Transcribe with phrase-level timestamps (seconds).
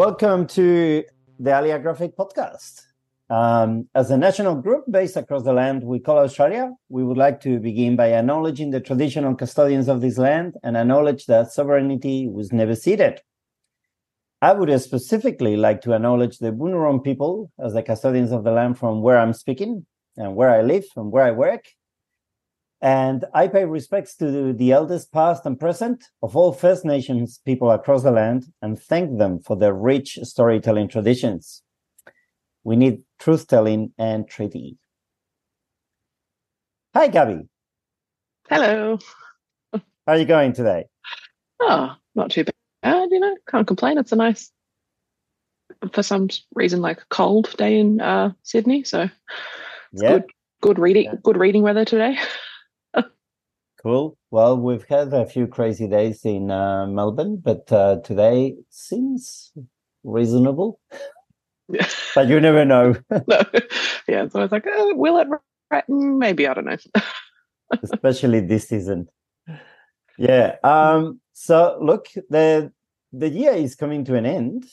[0.00, 1.04] Welcome to
[1.38, 2.86] the Alia Graphic Podcast.
[3.28, 7.42] Um, as a national group based across the land we call Australia, we would like
[7.42, 12.50] to begin by acknowledging the traditional custodians of this land and acknowledge that sovereignty was
[12.50, 13.20] never ceded.
[14.40, 18.78] I would specifically like to acknowledge the Bunurong people as the custodians of the land
[18.78, 19.84] from where I'm speaking
[20.16, 21.66] and where I live and where I work.
[22.82, 27.70] And I pay respects to the elders past and present of all First Nations people
[27.70, 31.62] across the land and thank them for their rich storytelling traditions.
[32.64, 34.78] We need truth telling and treaty.
[36.94, 37.48] Hi, Gabby.
[38.48, 38.98] Hello.
[39.72, 40.86] How are you going today?
[41.60, 42.44] Oh, not too
[42.82, 43.98] bad, you know, can't complain.
[43.98, 44.50] It's a nice,
[45.92, 48.84] for some reason, like cold day in uh, Sydney.
[48.84, 49.02] So
[49.92, 50.12] it's Yeah.
[50.12, 50.24] good,
[50.62, 52.16] good reading, good reading weather today.
[53.82, 54.18] Cool.
[54.30, 59.52] Well, we've had a few crazy days in uh, Melbourne, but uh, today seems
[60.04, 60.80] reasonable.
[61.68, 61.88] Yeah.
[62.14, 63.42] But you never know, no.
[64.08, 65.28] Yeah, so I was like, oh, will it?
[65.88, 66.76] Maybe, I don't know.
[67.82, 69.08] especially this season.
[70.18, 70.56] Yeah.
[70.64, 72.72] Um, so look, the
[73.12, 74.66] the year is coming to an end,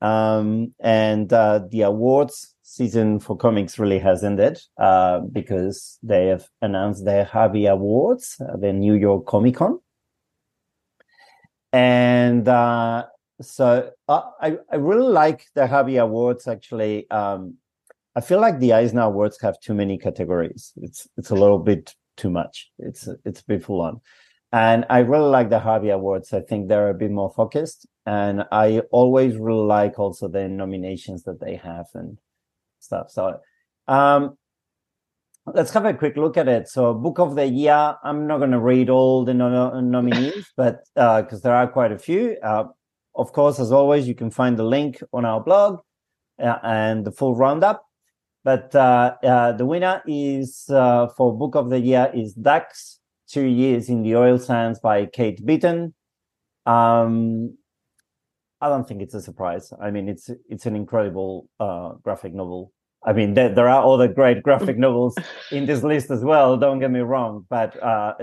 [0.00, 6.48] um, and uh, the awards season for comics really has ended uh, because they have
[6.60, 9.80] announced their Harvey Awards, uh, the New York Comic Con,
[11.72, 13.06] and uh,
[13.40, 16.46] so uh, I I really like the Harvey Awards.
[16.46, 17.56] Actually, um,
[18.14, 20.72] I feel like the Eisner Awards have too many categories.
[20.76, 22.70] It's it's a little bit too much.
[22.78, 24.00] It's it's a bit full on.
[24.52, 26.34] And I really like the Harvey Awards.
[26.34, 27.86] I think they're a bit more focused.
[28.04, 32.18] And I always really like also the nominations that they have and
[32.92, 33.10] stuff.
[33.10, 33.40] So
[33.88, 34.36] um
[35.46, 36.68] let's have a quick look at it.
[36.68, 41.22] So book of the year, I'm not gonna read all the no- nominees, but uh
[41.22, 42.36] because there are quite a few.
[42.42, 42.64] Uh
[43.14, 45.80] of course, as always, you can find the link on our blog
[46.42, 47.84] uh, and the full roundup.
[48.44, 53.44] But uh, uh, the winner is uh, for book of the year is Ducks, Two
[53.44, 55.94] Years in the Oil Sands by Kate Beaton.
[56.66, 57.56] Um,
[58.60, 59.72] I don't think it's a surprise.
[59.80, 62.72] I mean, it's it's an incredible uh, graphic novel.
[63.04, 65.16] I mean, there, there are other great graphic novels
[65.50, 66.56] in this list as well.
[66.56, 68.14] Don't get me wrong, but uh,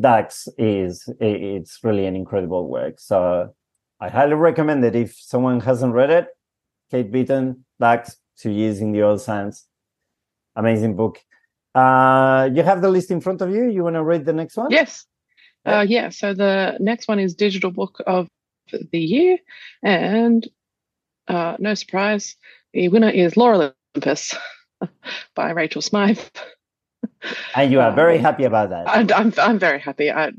[0.00, 3.00] Ducks is it's really an incredible work.
[3.00, 3.54] So
[4.00, 6.28] I highly recommend it if someone hasn't read it.
[6.90, 9.66] Kate Beaton, Ducks, Two Years in the Oil Sands.
[10.56, 11.18] Amazing book.
[11.74, 13.68] Uh, you have the list in front of you.
[13.68, 14.70] You want to read the next one?
[14.70, 15.06] yes.
[15.64, 15.78] Yeah.
[15.78, 16.08] Uh, yeah.
[16.08, 18.28] So the next one is Digital Book of
[18.92, 19.38] the Year.
[19.82, 20.48] And
[21.28, 22.36] uh, no surprise,
[22.72, 24.34] the winner is Lore Olympus
[25.34, 26.18] by Rachel Smythe.
[27.54, 28.88] And you are very Um, happy about that.
[28.88, 30.10] I'm, I'm I'm very happy.
[30.10, 30.32] I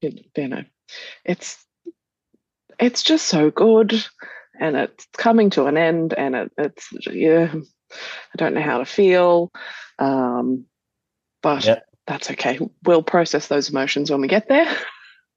[0.00, 0.64] you know,
[1.24, 1.64] it's
[2.78, 3.92] it's just so good,
[4.60, 8.84] and it's coming to an end, and it, it's yeah, I don't know how to
[8.84, 9.52] feel,
[9.98, 10.66] um,
[11.42, 11.84] but Yep.
[12.06, 12.58] that's okay.
[12.84, 14.76] We'll process those emotions when we get there.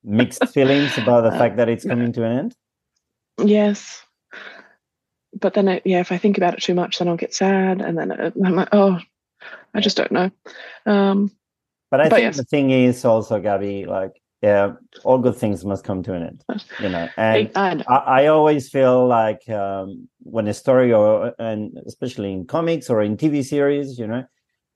[0.03, 2.55] Mixed feelings about the Uh, fact that it's coming to an end.
[3.43, 4.01] yes,
[5.39, 7.97] but then yeah, if I think about it too much, then I'll get sad, and
[7.97, 8.99] then it, I'm like, oh,
[9.73, 10.31] I just don't know.
[10.85, 11.31] Um,
[11.89, 12.37] But I but think yes.
[12.37, 16.43] the thing is also, Gabby, like, yeah, all good things must come to an end,
[16.79, 17.07] you know.
[17.17, 17.83] And I, know.
[17.87, 23.01] I, I always feel like um, when a story, or and especially in comics or
[23.01, 24.25] in TV series, you know,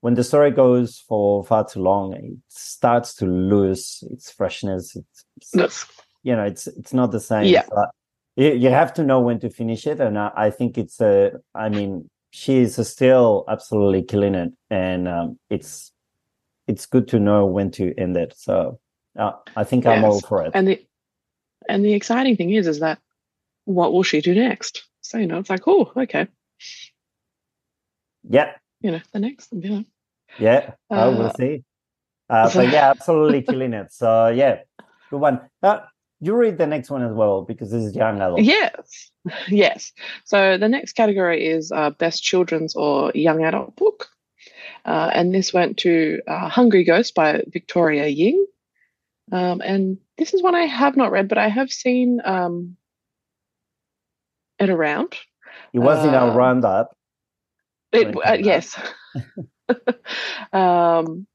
[0.00, 4.96] when the story goes for far too long, it starts to lose its freshness.
[4.96, 5.24] It's,
[5.54, 5.86] it's
[6.24, 7.44] you know, it's it's not the same.
[7.44, 7.64] Yeah.
[7.66, 7.86] So,
[8.36, 11.32] you, you have to know when to finish it, and I, I think it's a.
[11.54, 15.92] I mean, she is still absolutely killing it, and um, it's
[16.66, 18.34] it's good to know when to end it.
[18.36, 18.78] So
[19.18, 20.52] uh, I think I'm all for it.
[20.54, 20.86] and the
[21.68, 22.98] and the exciting thing is is that
[23.64, 26.26] what will she do next so you know it's like oh okay
[28.28, 29.84] yeah, you know the next you know
[30.38, 30.72] yeah.
[30.90, 31.64] oh, we'll Uh, see.
[32.30, 33.92] Uh, so- but yeah, absolutely killing it.
[33.92, 34.60] So yeah,
[35.10, 35.40] good one.
[35.62, 35.80] Uh,
[36.22, 38.40] you read the next one as well because this is young adult.
[38.40, 39.10] yes
[39.48, 39.92] yes
[40.24, 44.08] so the next category is uh, best children's or young adult book
[44.84, 48.46] uh, and this went to uh, hungry ghost by victoria ying
[49.32, 52.76] um, and this is one i have not read but i have seen um,
[54.58, 55.16] it around
[55.72, 56.96] It was in our roundup.
[57.92, 58.76] It, uh, yes.
[60.52, 61.26] um,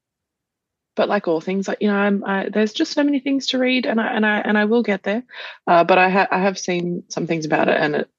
[0.98, 3.58] but like all things, like you know, I'm, I, there's just so many things to
[3.58, 5.22] read, and I and I and I will get there.
[5.64, 8.10] Uh, but I ha- I have seen some things about it, and it,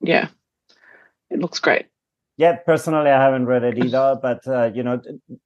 [0.00, 0.28] yeah,
[1.28, 1.86] it looks great.
[2.38, 5.02] Yeah, personally, I haven't read it either, but uh, you know,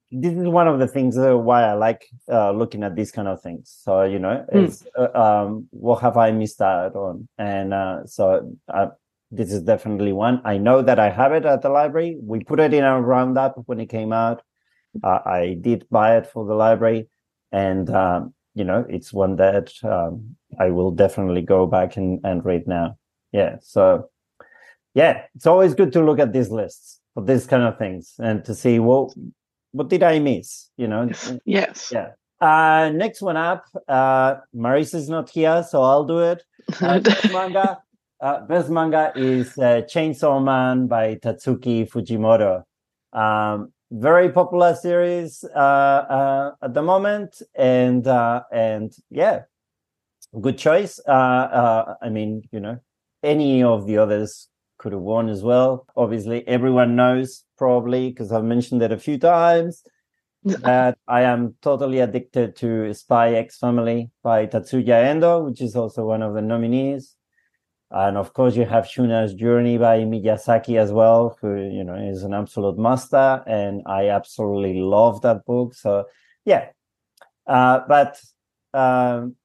[0.09, 3.27] this is one of the things uh, why I like uh, looking at these kind
[3.27, 3.77] of things.
[3.83, 5.13] So you know, mm.
[5.13, 7.27] um, what have I missed out on?
[7.37, 8.87] And uh, so uh,
[9.29, 10.41] this is definitely one.
[10.45, 12.15] I know that I have it at the library.
[12.21, 14.41] We put it in our roundup when it came out.
[15.03, 17.09] Uh, I did buy it for the library,
[17.51, 22.43] and um, you know, it's one that um, I will definitely go back and, and
[22.43, 22.97] read now.
[23.31, 23.57] Yeah.
[23.61, 24.09] So
[24.93, 28.43] yeah, it's always good to look at these lists for these kind of things and
[28.45, 29.13] to see what
[29.71, 30.69] what did I miss?
[30.77, 31.09] You know.
[31.45, 31.91] Yes.
[31.91, 32.11] Yeah.
[32.39, 36.43] Uh, next one up, uh, is not here, so I'll do it.
[36.81, 36.99] Uh,
[37.31, 37.77] manga
[38.19, 42.63] uh, best manga is uh, Chainsaw Man by Tatsuki Fujimoto.
[43.13, 49.41] Um, very popular series uh, uh, at the moment, and uh, and yeah,
[50.41, 50.99] good choice.
[51.07, 52.79] Uh, uh, I mean, you know,
[53.23, 55.85] any of the others could have won as well.
[55.95, 59.83] Obviously, everyone knows probably because I've mentioned it a few times
[60.43, 66.05] that I am totally addicted to Spy X Family by Tatsuya Endo, which is also
[66.05, 67.16] one of the nominees.
[67.89, 72.23] And of course, you have Shuna's Journey by Miyazaki as well, who, you know, is
[72.23, 73.43] an absolute master.
[73.47, 75.73] And I absolutely love that book.
[75.73, 76.05] So,
[76.43, 76.67] yeah.
[77.45, 78.21] Uh, but
[78.73, 79.35] um,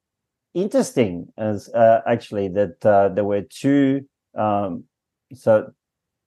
[0.54, 4.84] interesting as uh, actually that uh, there were two, um,
[5.34, 5.72] so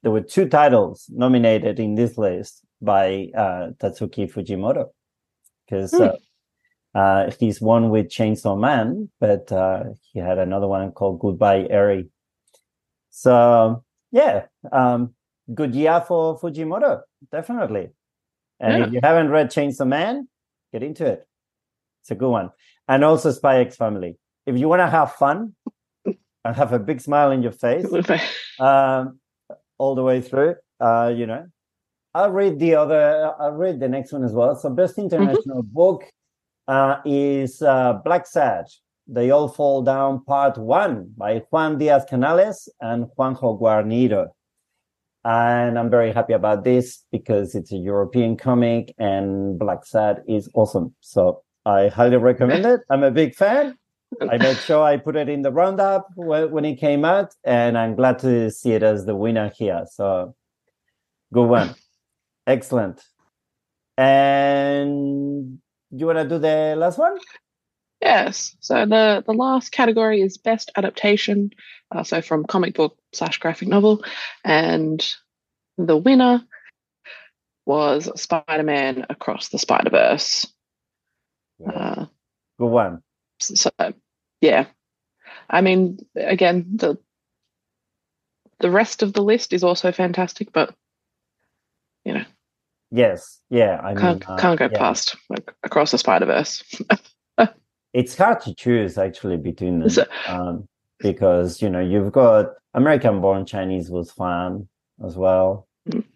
[0.01, 4.85] there were two titles nominated in this list by uh, Tatsuki Fujimoto.
[5.65, 6.17] Because mm.
[6.95, 9.83] Uh, he's one with Chainsaw Man, but uh,
[10.13, 12.07] he had another one called Goodbye Eri.
[13.09, 15.13] So yeah, um,
[15.53, 17.01] good year for Fujimoto,
[17.33, 17.89] definitely.
[18.61, 18.87] And yeah.
[18.87, 20.29] if you haven't read Chainsaw Man,
[20.71, 21.27] get into it.
[22.01, 22.51] It's a good one.
[22.87, 24.17] And also Spy X Family.
[24.45, 25.53] If you want to have fun
[26.05, 27.87] and have a big smile in your face
[28.59, 29.19] um,
[29.77, 31.47] all the way through, uh, you know,
[32.13, 33.33] I'll read the other.
[33.37, 34.55] I'll read the next one as well.
[34.55, 35.13] So, best mm-hmm.
[35.13, 35.73] international mm-hmm.
[35.73, 36.05] book
[36.67, 38.65] uh, is uh, Blacksad,
[39.07, 44.27] They All Fall Down Part 1 by Juan Diaz Canales and Juanjo Guarnido.
[45.23, 50.93] And I'm very happy about this because it's a European comic and Blacksad is awesome.
[50.99, 52.81] So I highly recommend it.
[52.91, 53.75] I'm a big fan.
[54.21, 57.95] I made sure I put it in the roundup when it came out, and I'm
[57.95, 59.83] glad to see it as the winner here.
[59.91, 60.35] So
[61.33, 61.75] good one.
[62.47, 63.03] Excellent.
[63.97, 65.04] And
[65.97, 67.17] you want to do the last one?
[68.01, 68.55] Yes.
[68.59, 71.51] So the the last category is best adaptation.
[71.91, 74.03] Uh, so from comic book slash graphic novel,
[74.43, 75.05] and
[75.77, 76.43] the winner
[77.65, 80.45] was Spider Man Across the Spider Verse.
[81.59, 81.69] Yeah.
[81.69, 82.05] Uh,
[82.59, 83.01] Good one.
[83.39, 83.69] So
[84.41, 84.67] yeah,
[85.49, 86.97] I mean, again the
[88.59, 90.73] the rest of the list is also fantastic, but
[92.03, 92.25] you know
[92.95, 93.81] Yes, yeah.
[93.83, 94.77] I can't mean, uh, can't go yeah.
[94.77, 96.63] past like across the Spider Verse.
[97.93, 100.67] it's hard to choose actually between them so, um,
[100.99, 104.69] because you know you've got American Born Chinese was fun
[105.05, 105.67] as well.
[105.89, 106.07] Mm-hmm.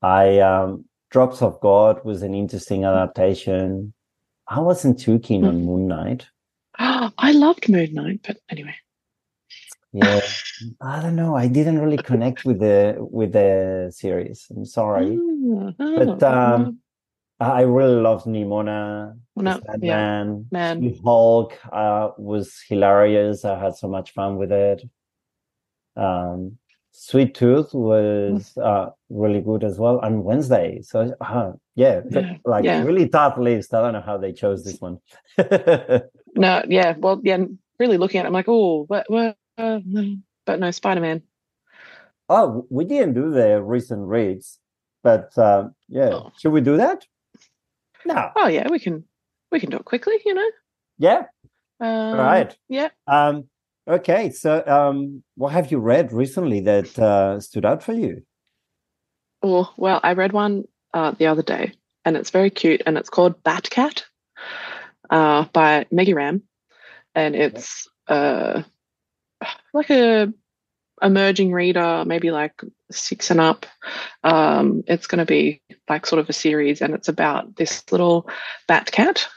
[0.00, 3.92] I um, Drops of God was an interesting adaptation.
[4.48, 5.48] I wasn't too keen mm-hmm.
[5.50, 6.26] on Moon Knight.
[6.78, 8.74] I loved Moon Knight, but anyway
[9.92, 10.20] yeah
[10.80, 15.96] i don't know i didn't really connect with the with the series i'm sorry mm-hmm.
[15.96, 16.78] but um
[17.40, 20.24] i really loved nimona no, yeah.
[20.50, 24.82] man hulk uh, was hilarious i had so much fun with it
[25.96, 26.56] um
[26.92, 28.64] sweet tooth was mm.
[28.64, 32.82] uh really good as well and wednesday so uh, yeah, yeah, like yeah.
[32.82, 34.98] really tough list i don't know how they chose this one
[36.36, 37.38] no yeah well yeah
[37.78, 39.80] really looking at it i'm like oh what what uh,
[40.46, 41.22] but no, Spider Man.
[42.28, 44.58] Oh, we didn't do the recent reads,
[45.02, 46.32] but uh, yeah, oh.
[46.38, 47.04] should we do that?
[48.04, 48.30] No.
[48.36, 49.04] Oh yeah, we can.
[49.50, 50.14] We can do it quickly.
[50.24, 50.50] You know.
[50.98, 51.24] Yeah.
[51.80, 52.56] Um, All right.
[52.68, 52.88] Yeah.
[53.06, 53.44] Um.
[53.88, 54.30] Okay.
[54.30, 58.22] So, um, what have you read recently that uh, stood out for you?
[59.42, 61.72] Oh well, I read one uh, the other day,
[62.04, 64.04] and it's very cute, and it's called Batcat,
[65.10, 66.42] uh, by Meggie Ramm,
[67.14, 68.62] and it's uh
[69.72, 70.32] like a
[71.00, 73.66] emerging reader, maybe like six and up.
[74.22, 78.28] Um, it's going to be like sort of a series, and it's about this little
[78.68, 79.28] bat cat.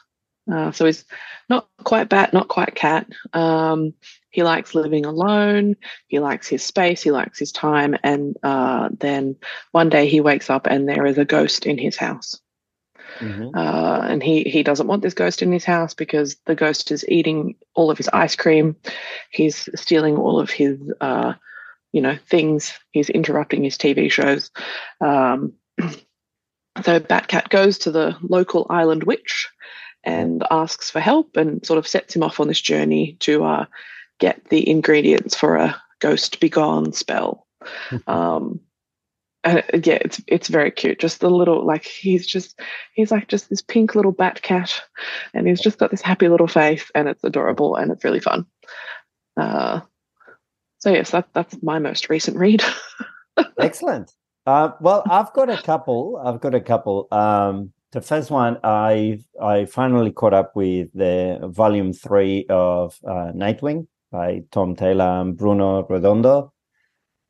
[0.52, 1.06] Uh, so he's
[1.50, 3.08] not quite bat, not quite cat.
[3.34, 3.94] Um,
[4.30, 5.76] he likes living alone.
[6.08, 7.02] He likes his space.
[7.02, 7.96] He likes his time.
[8.04, 9.38] And uh, then
[9.72, 12.40] one day he wakes up and there is a ghost in his house.
[13.20, 13.56] Mm-hmm.
[13.56, 17.08] Uh, and he he doesn't want this ghost in his house because the ghost is
[17.08, 18.76] eating all of his ice cream.
[19.32, 21.34] He's stealing all of his uh,
[21.92, 22.74] you know things.
[22.92, 24.52] He's interrupting his TV shows.
[25.02, 29.50] Um, so Batcat goes to the local island witch
[30.04, 33.66] and asks for help, and sort of sets him off on this journey to uh,
[34.20, 37.48] get the ingredients for a ghost begone spell.
[38.08, 38.60] um,
[39.46, 41.00] and yeah, it's it's very cute.
[41.00, 42.60] Just the little like he's just
[42.94, 44.82] he's like just this pink little bat cat,
[45.34, 48.46] and he's just got this happy little face, and it's adorable and it's really fun.
[49.38, 49.82] Uh,
[50.80, 52.64] so yes, that that's my most recent read.
[53.60, 54.12] Excellent.
[54.48, 56.22] Uh, well, I've got a couple.
[56.24, 57.08] I've got a couple.
[57.12, 63.32] Um, the first one, I I finally caught up with the volume three of uh,
[63.36, 66.52] Nightwing by Tom Taylor and Bruno Redondo,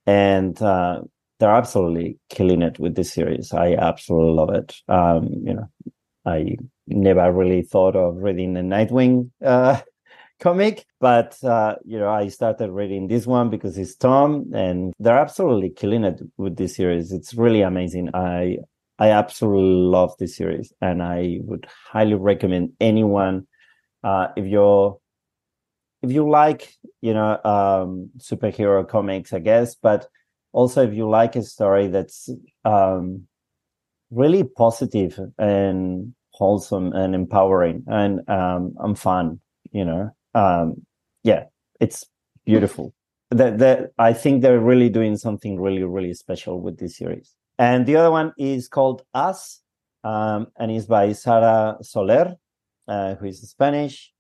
[0.06, 1.02] and uh,
[1.40, 3.54] they're absolutely killing it with this series.
[3.54, 4.76] I absolutely love it.
[4.88, 5.70] Um, you know,
[6.26, 9.82] I never really thought of reading a Nightwing uh,
[10.40, 15.18] comic, but uh, you know, I started reading this one because it's Tom, and they're
[15.18, 17.12] absolutely killing it with this series.
[17.12, 18.10] It's really amazing.
[18.14, 18.60] I
[18.98, 23.48] I absolutely love this series, and I would highly recommend anyone
[24.04, 24.98] uh, if you're
[26.02, 30.08] if you like, you know, um, superhero comics, I guess, but
[30.56, 32.30] also if you like a story that's
[32.64, 33.28] um,
[34.10, 39.40] really positive and wholesome and empowering and um, fun,
[39.72, 40.76] you know, um,
[41.24, 41.44] yeah,
[41.82, 42.06] it's
[42.46, 42.94] beautiful.
[43.32, 47.36] That that I think they're really doing something really really special with this series.
[47.58, 49.62] And the other one is called Us,
[50.04, 52.36] um, and is by Sara Soler,
[52.88, 54.14] uh, who is Spanish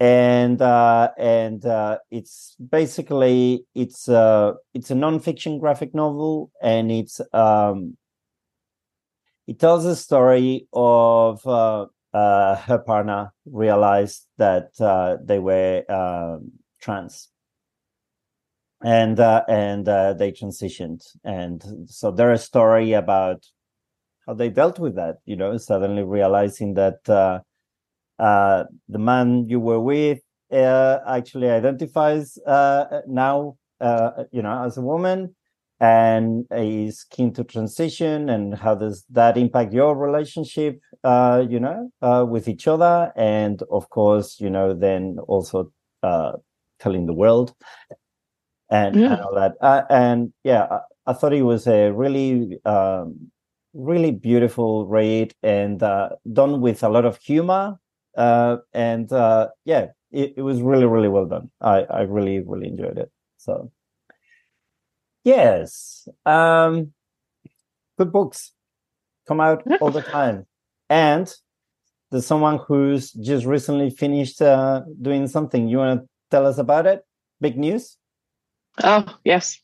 [0.00, 7.20] and uh, and uh, it's basically it's a it's a non-fiction graphic novel, and it's
[7.32, 7.96] um,
[9.46, 16.52] it tells a story of uh, uh her partner realized that uh, they were um,
[16.80, 17.28] trans,
[18.84, 23.44] and uh, and they transitioned, and so there's a story about
[24.28, 25.16] how they dealt with that.
[25.24, 27.42] You know, suddenly realizing that
[28.18, 30.20] uh, the man you were with
[30.52, 35.34] uh, actually identifies uh, now, uh, you know, as a woman
[35.80, 41.90] and is keen to transition and how does that impact your relationship uh, you know
[42.02, 45.70] uh, with each other and of course you know then also
[46.02, 46.32] uh,
[46.80, 47.54] telling the world
[48.70, 49.12] and, yeah.
[49.12, 53.30] and all that uh, and yeah I, I, thought it was a really um,
[53.72, 57.78] really beautiful read and uh, done with a lot of humor
[58.18, 61.50] uh, and uh, yeah, it, it, was really really well done.
[61.60, 63.12] I I really really enjoyed it.
[63.36, 63.70] So
[65.22, 66.92] yes, um,
[67.96, 68.52] good books
[69.28, 70.46] come out all the time,
[70.90, 71.32] and
[72.10, 75.68] there's someone who's just recently finished uh, doing something.
[75.68, 77.04] You want to tell us about it?
[77.40, 77.96] Big news?
[78.82, 79.60] Oh yes,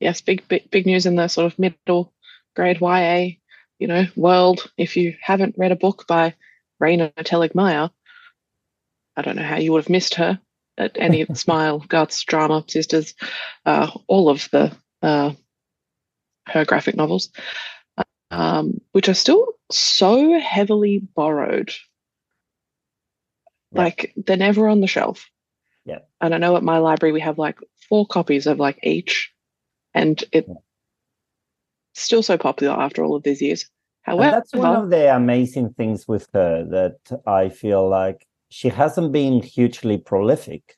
[0.00, 2.14] yes, big big big news in the sort of middle
[2.56, 3.36] grade YA
[3.78, 4.72] you know world.
[4.78, 6.34] If you haven't read a book by
[6.80, 7.90] Raina Telgemeier.
[9.16, 10.40] I don't know how you would have missed her
[10.78, 13.14] at any Smile, Guts, Drama, Sisters,
[13.66, 14.72] uh, all of the
[15.02, 15.32] uh,
[16.46, 17.30] her graphic novels,
[18.30, 21.72] um, which are still so heavily borrowed.
[23.72, 23.82] Yeah.
[23.82, 25.28] Like they're never on the shelf.
[25.84, 26.00] Yeah.
[26.20, 27.58] And I know at my library we have like
[27.88, 29.32] four copies of like each,
[29.94, 30.54] and it's yeah.
[31.94, 33.68] still so popular after all of these years.
[34.02, 38.68] However, and that's one of the amazing things with her that I feel like she
[38.68, 40.76] hasn't been hugely prolific,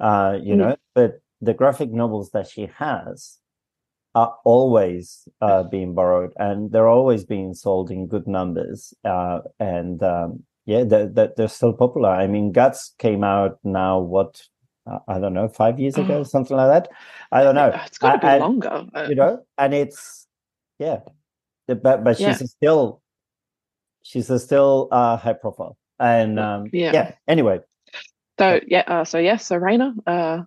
[0.00, 0.58] uh, you mm.
[0.58, 3.38] know, but the graphic novels that she has
[4.14, 8.92] are always uh, being borrowed and they're always being sold in good numbers.
[9.04, 12.10] Uh, and um, yeah, they're, they're, still popular.
[12.10, 14.42] I mean, Guts came out now, what,
[15.08, 16.22] I don't know, five years ago, oh.
[16.24, 16.92] something like that.
[17.30, 17.72] I don't know.
[17.86, 18.86] It's got to be and, longer.
[19.08, 20.26] You know, and it's,
[20.78, 21.00] yeah,
[21.66, 22.46] but but she's yeah.
[22.46, 23.02] still
[24.02, 26.92] she's still uh, high profile and um, yeah.
[26.92, 27.60] yeah anyway
[28.38, 30.42] so yeah uh, so yes so Raina uh,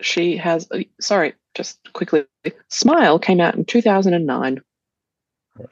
[0.00, 2.24] she has uh, sorry just quickly
[2.68, 4.60] smile came out in 2009
[5.58, 5.66] yeah.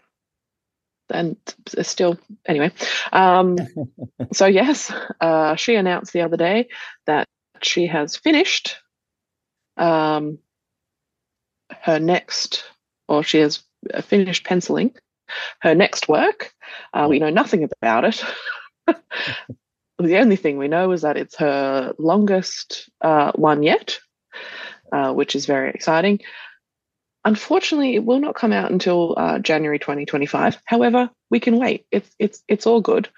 [1.11, 1.37] and
[1.83, 2.71] still anyway
[3.13, 3.57] um,
[4.33, 6.69] so yes uh, she announced the other day
[7.07, 7.27] that
[7.63, 8.77] she has finished
[9.77, 10.39] um,
[11.81, 12.65] her next
[13.09, 13.63] or she has
[14.03, 14.95] finished penciling
[15.61, 16.53] her next work.
[16.93, 18.25] Uh, we know nothing about it.
[19.99, 23.99] the only thing we know is that it's her longest uh, one yet,
[24.93, 26.21] uh, which is very exciting.
[27.25, 30.59] Unfortunately, it will not come out until uh, January 2025.
[30.65, 31.87] However, we can wait.
[31.93, 33.09] It's it's it's all good,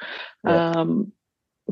[0.46, 0.72] yeah.
[0.72, 1.12] um,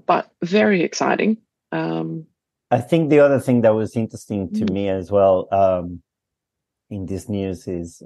[0.07, 1.37] but very exciting.
[1.73, 2.27] Um,
[2.71, 4.71] I think the other thing that was interesting to Mm.
[4.73, 6.03] me as well um,
[6.93, 8.03] in this news is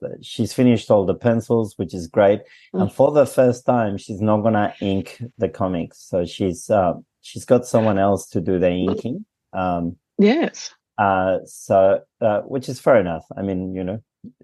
[0.00, 2.40] that she's finished all the pencils, which is great.
[2.74, 2.82] Mm.
[2.82, 7.44] And for the first time, she's not gonna ink the comics, so she's uh, she's
[7.46, 9.24] got someone else to do the inking.
[9.52, 10.74] Um, Yes.
[10.98, 13.24] uh, so uh, which is fair enough.
[13.36, 14.02] I mean, you know,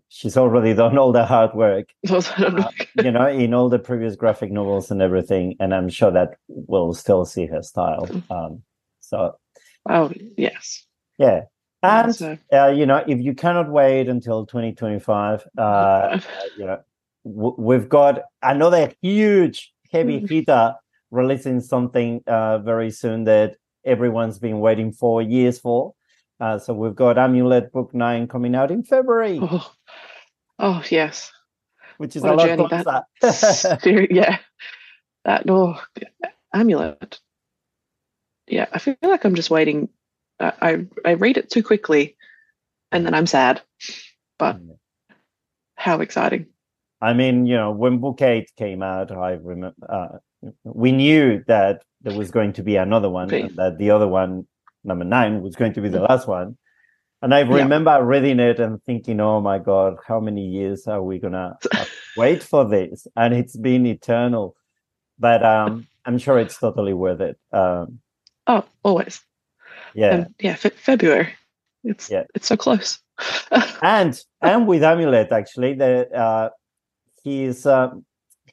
[0.08, 2.70] she's already done all the hard work Uh,
[3.02, 6.94] you know, in all the previous graphic novels and everything, and I'm sure that we'll
[6.94, 8.08] still see her style.
[8.30, 8.62] Um,
[9.00, 9.36] so
[9.88, 10.86] oh, yes.
[11.18, 11.42] yeah,
[11.82, 16.20] and So- uh, you know, if you cannot wait until 2025, uh,
[16.56, 16.80] you know,
[17.24, 20.30] w- we've got another huge heavy Mm.
[20.30, 20.74] hitter
[21.10, 25.94] releasing something uh, very soon that everyone's been waiting for years for.
[26.40, 29.72] Uh, so we've got Amulet Book Nine coming out in February, oh,
[30.58, 31.30] oh yes.
[31.98, 33.02] which is what a lot journey closer.
[33.80, 34.38] Ser- yeah.
[35.24, 35.80] That oh,
[36.52, 37.20] amulet.
[38.48, 39.88] Yeah, I feel like I'm just waiting.
[40.42, 42.16] I, I read it too quickly,
[42.90, 43.62] and then I'm sad.
[44.38, 44.76] But Mm.
[45.76, 46.46] how exciting!
[47.00, 50.18] I mean, you know, when Book Eight came out, I remember uh,
[50.64, 53.42] we knew that there was going to be another one, Okay.
[53.42, 54.46] and that the other one,
[54.84, 56.56] number nine, was going to be the last one.
[57.22, 57.54] And I Yeah.
[57.62, 61.86] remember reading it and thinking, "Oh my God, how many years are we gonna have
[61.86, 64.56] to wait for this?" And it's been eternal,
[65.18, 67.38] but um, I'm sure it's totally worth it.
[67.52, 68.00] Um,
[68.48, 69.20] Oh, always.
[69.94, 71.28] Yeah, And yeah, fe- February.
[71.84, 72.24] It's Yeah.
[72.34, 72.98] it's so close.
[73.82, 76.50] and and with Amulet, actually, the uh,
[77.22, 78.04] he's um,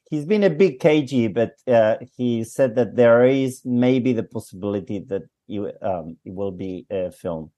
[0.09, 4.99] he's been a bit cagey, but uh, he said that there is maybe the possibility
[5.09, 7.51] that you um, it will be a film.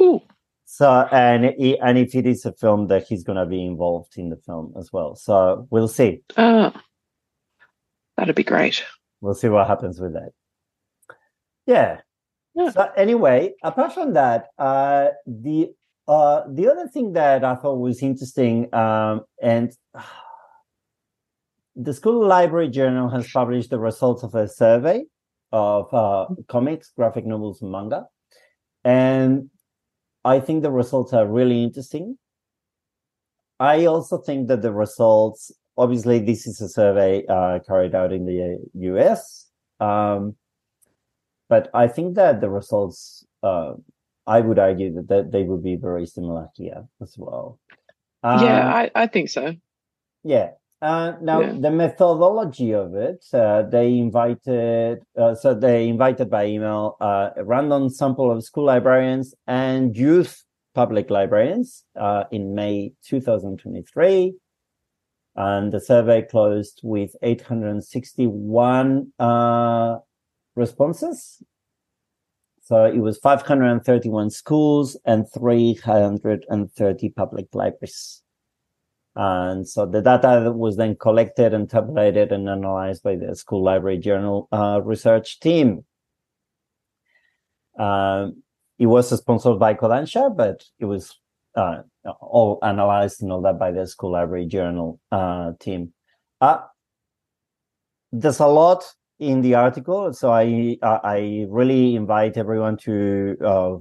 [0.00, 0.20] Ooh,
[0.64, 4.28] So and he, and if it is a film, that he's gonna be involved in
[4.30, 5.14] the film as well.
[5.16, 6.22] So we'll see.
[6.36, 6.72] oh,
[8.16, 8.84] that'd be great.
[9.20, 10.32] We'll see what happens with that.
[11.66, 12.00] Yeah.
[12.54, 15.72] So anyway, apart from that, uh, the
[16.06, 19.72] uh, the other thing that I thought was interesting, um, and
[21.76, 25.04] the school library journal has published the results of a survey
[25.50, 28.06] of uh, comics, graphic novels, and manga,
[28.84, 29.48] and
[30.24, 32.18] I think the results are really interesting.
[33.58, 38.26] I also think that the results, obviously, this is a survey uh, carried out in
[38.26, 39.48] the US.
[39.80, 40.36] Um,
[41.52, 43.74] but I think that the results, uh,
[44.26, 47.58] I would argue that, that they would be very similar here as well.
[48.24, 49.44] yeah, Um, I, I think so.
[50.24, 50.48] yeah.
[50.80, 51.52] Uh, now Yeah.
[51.64, 57.44] the methodology of it, uh, they invited, uh, so they invited by email uh, a
[57.44, 60.34] random sample of school librarians and youth
[60.74, 64.34] public librarians uh, in May 2023,
[65.36, 69.98] and the survey closed with 861 uh,
[70.54, 71.42] responses.
[72.62, 78.22] So it was 531 schools and 330 public libraries.
[79.14, 83.98] And so the data was then collected and tabulated and analyzed by the School Library
[83.98, 85.84] Journal uh, research team.
[87.78, 88.42] Um,
[88.78, 91.18] it was sponsored by Kodansha, but it was
[91.54, 91.82] uh,
[92.20, 95.92] all analyzed and all that by the School Library Journal uh, team.
[96.40, 96.60] Uh,
[98.12, 98.84] there's a lot
[99.22, 103.76] in the article, so I I I really invite everyone to uh,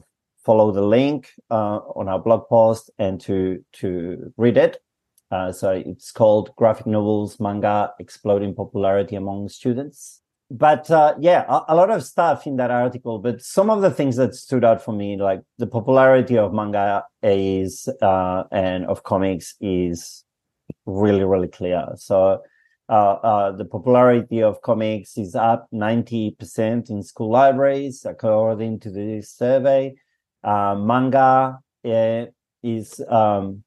[0.45, 4.77] follow the link uh, on our blog post and to to read it.
[5.31, 10.21] Uh, so it's called Graphic Novels Manga Exploding Popularity Among Students.
[10.51, 13.17] But uh, yeah, a, a lot of stuff in that article.
[13.17, 17.03] But some of the things that stood out for me, like the popularity of manga
[17.23, 20.23] is uh, and of comics, is
[20.85, 21.87] really really clear.
[21.95, 22.37] So uh, uh,
[22.91, 29.93] the popularity of comics is up 90% in school libraries, according to this survey.
[30.43, 32.25] Uh, manga uh,
[32.63, 33.63] is um,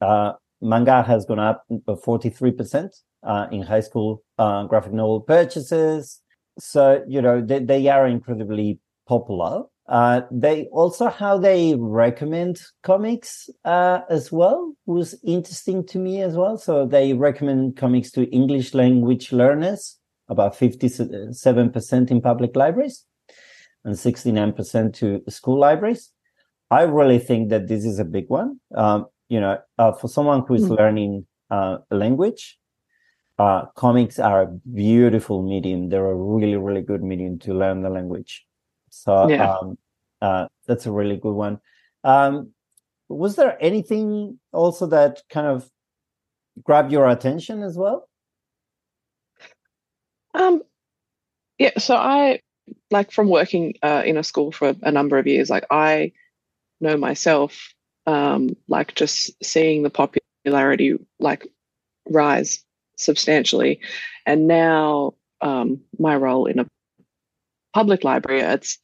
[0.00, 2.90] uh, manga has gone up 43%
[3.22, 6.20] uh, in high school uh, graphic novel purchases.
[6.58, 9.64] So, you know, they, they are incredibly popular.
[9.88, 16.34] Uh, they also how they recommend comics uh, as well was interesting to me as
[16.36, 16.56] well.
[16.56, 23.04] So they recommend comics to English language learners, about 57% in public libraries
[23.84, 26.10] and 69% to school libraries.
[26.70, 28.60] I really think that this is a big one.
[28.74, 30.78] Um, you know, uh, for someone who is Mm.
[30.78, 32.58] learning uh, a language,
[33.38, 35.88] uh, comics are a beautiful medium.
[35.88, 38.46] They're a really, really good medium to learn the language.
[38.92, 39.56] So Yeah.
[39.56, 39.78] um,
[40.20, 41.60] uh, that's a really good one.
[42.04, 42.52] Um,
[43.08, 45.68] was there anything also that kind of
[46.62, 48.08] grabbed your attention as well?
[50.34, 50.62] Um,
[51.58, 51.78] yeah.
[51.78, 52.40] So I
[52.90, 56.12] like from working uh, in a school for a number of years, like I
[56.80, 57.74] know myself,
[58.06, 61.46] um, like just seeing the popularity like
[62.08, 62.64] rise
[62.96, 63.80] substantially,
[64.26, 66.66] and now um, my role in a
[67.72, 68.78] public library, it's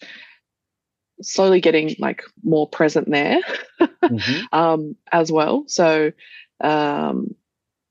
[1.23, 3.41] slowly getting like more present there
[3.81, 4.41] mm-hmm.
[4.53, 5.65] um, as well.
[5.67, 6.13] So,
[6.61, 7.35] um,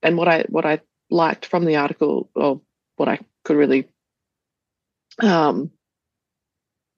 [0.01, 2.61] and what I what I liked from the article, or
[2.95, 3.87] what I could really
[5.21, 5.71] um,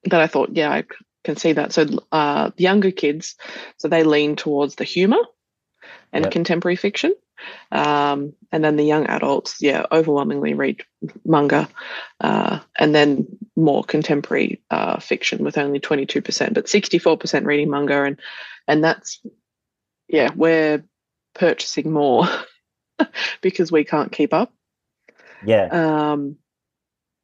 [0.06, 0.84] that I thought, yeah, I
[1.24, 1.74] can see that.
[1.74, 3.36] So, uh, younger kids,
[3.78, 5.22] so they lean towards the humor
[6.12, 6.32] and yep.
[6.32, 7.14] contemporary fiction.
[7.72, 10.84] Um, and then the young adults, yeah, overwhelmingly read
[11.26, 11.70] manga,
[12.20, 18.04] uh, and then more contemporary uh, fiction with only 22%, but 64% reading manga.
[18.04, 18.20] And,
[18.68, 19.22] and that's,
[20.08, 20.84] yeah, we're
[21.34, 22.28] purchasing more
[23.42, 24.52] because we can't keep up.
[25.46, 25.68] Yeah.
[25.68, 26.38] Um,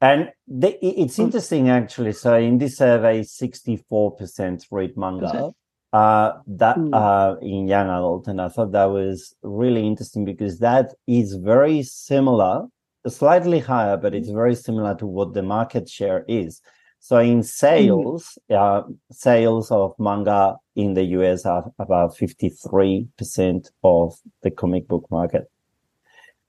[0.00, 1.24] and the, it's mm.
[1.24, 2.12] interesting actually.
[2.12, 5.52] So in this survey, 64% read manga
[5.96, 6.90] uh, that mm.
[6.92, 11.82] uh, in young adult, and I thought that was really interesting because that is very
[11.82, 12.66] similar,
[13.08, 16.60] slightly higher, but it's very similar to what the market share is.
[17.00, 18.56] So in sales, mm.
[18.56, 25.44] uh, sales of manga in the US are about 53% of the comic book market.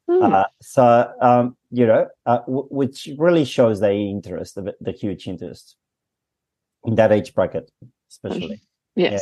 [0.09, 0.33] Mm.
[0.33, 5.25] Uh, so, um, you know, uh, w- which really shows the interest, the, the huge
[5.25, 5.77] interest
[6.83, 7.71] in that age bracket,
[8.11, 8.61] especially.
[8.97, 9.11] Yes.
[9.13, 9.19] Yeah.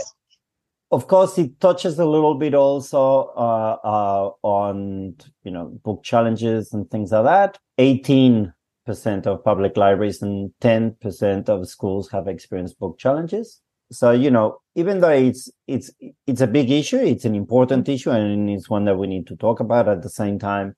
[0.91, 6.73] Of course, it touches a little bit also uh, uh, on you know book challenges
[6.73, 7.59] and things like that.
[7.77, 8.53] Eighteen
[8.85, 13.61] percent of public libraries and ten percent of schools have experienced book challenges.
[13.91, 15.91] So you know, even though it's it's
[16.27, 19.37] it's a big issue, it's an important issue, and it's one that we need to
[19.37, 19.89] talk about.
[19.89, 20.75] At the same time,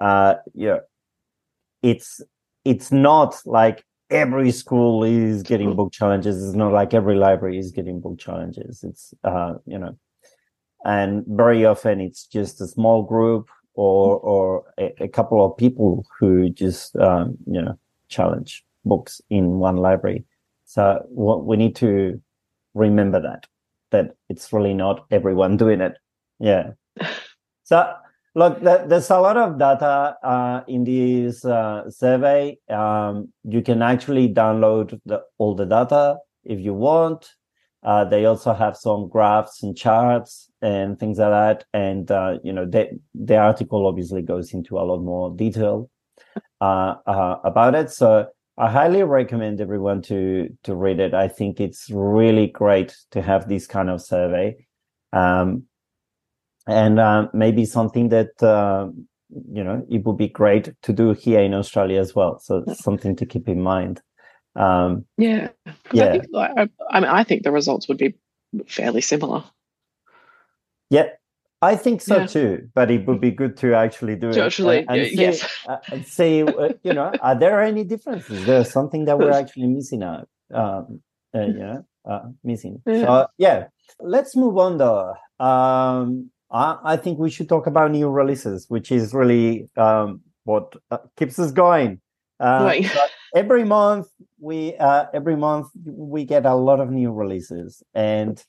[0.00, 0.78] uh, yeah,
[1.82, 2.20] it's
[2.64, 6.42] it's not like every school is getting book challenges.
[6.44, 8.82] It's not like every library is getting book challenges.
[8.84, 9.96] It's uh, you know,
[10.84, 16.04] and very often it's just a small group or or a, a couple of people
[16.18, 20.24] who just um, you know challenge books in one library.
[20.64, 22.20] So what we need to
[22.74, 23.46] remember that
[23.90, 25.96] that it's really not everyone doing it.
[26.38, 26.72] Yeah.
[27.64, 27.88] So
[28.34, 32.58] Look, there's a lot of data uh, in this uh, survey.
[32.68, 37.28] Um, you can actually download the, all the data if you want.
[37.82, 41.64] Uh, they also have some graphs and charts and things like that.
[41.72, 45.90] And uh, you know, they, the article obviously goes into a lot more detail
[46.60, 47.90] uh, uh, about it.
[47.90, 51.14] So I highly recommend everyone to to read it.
[51.14, 54.56] I think it's really great to have this kind of survey.
[55.12, 55.64] Um,
[56.70, 58.88] and uh, maybe something that uh,
[59.52, 62.38] you know it would be great to do here in Australia as well.
[62.38, 64.00] So something to keep in mind.
[64.56, 65.48] Um, yeah,
[65.92, 66.04] yeah.
[66.04, 68.14] I, think, I, I, mean, I think the results would be
[68.66, 69.44] fairly similar.
[70.90, 71.06] Yeah,
[71.62, 72.26] I think so yeah.
[72.26, 72.68] too.
[72.74, 75.66] But it would be good to actually do to it actually, and, and see, yes.
[75.68, 78.44] uh, and see uh, you know, are there any differences?
[78.44, 80.28] There's something that we're actually missing out.
[80.52, 81.00] Um,
[81.32, 82.82] uh, you know, uh, missing.
[82.86, 83.00] Yeah.
[83.02, 83.66] So yeah,
[84.00, 85.14] let's move on though.
[85.38, 90.74] Um, I, I think we should talk about new releases, which is really um, what
[90.90, 92.00] uh, keeps us going.
[92.38, 92.90] Uh, right.
[93.34, 94.08] every month
[94.38, 98.44] we uh, every month we get a lot of new releases, and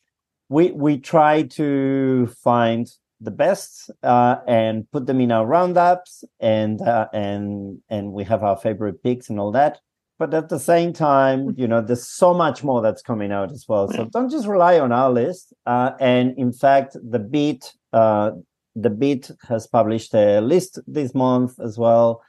[0.49, 6.81] we we try to find the best uh, and put them in our roundups, and
[6.81, 9.79] uh, and and we have our favorite picks and all that
[10.21, 13.67] but at the same time, you know, there's so much more that's coming out as
[13.67, 13.91] well.
[13.91, 15.51] So don't just rely on our list.
[15.65, 18.31] Uh, and in fact, the Beat, uh,
[18.75, 22.21] the Beat has published a list this month as well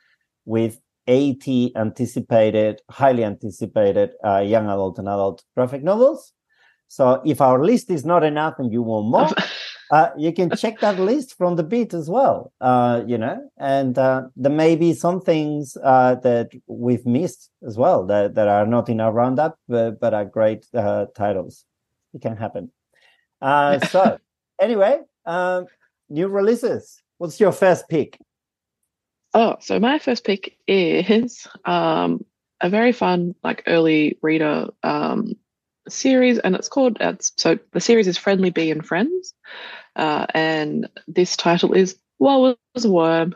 [0.44, 6.32] with 80 anticipated, highly anticipated uh, young adult and adult graphic novels.
[6.88, 9.30] So if our list is not enough and you want more,
[9.90, 12.52] uh, you can check that list from the beat as well.
[12.60, 17.76] Uh, you know, and uh, there may be some things uh, that we've missed as
[17.76, 21.64] well that, that are not in our roundup, but, but are great uh, titles.
[22.14, 22.70] It can happen.
[23.40, 24.18] Uh, so,
[24.60, 25.66] anyway, um,
[26.08, 27.00] new releases.
[27.18, 28.18] What's your first pick?
[29.34, 32.24] Oh, so my first pick is um,
[32.60, 35.34] a very fun, like early reader um,
[35.88, 36.98] series, and it's called.
[37.00, 39.34] It's, so the series is Friendly Bee and Friends,
[39.96, 43.34] uh, and this title is "Well was a Worm,"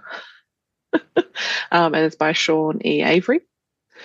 [0.93, 3.03] um, and it's by Sean E.
[3.03, 3.41] Avery.